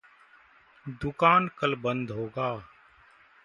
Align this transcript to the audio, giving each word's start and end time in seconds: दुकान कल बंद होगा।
दुकान 1.01 1.49
कल 1.59 1.75
बंद 1.75 2.11
होगा। 2.11 2.49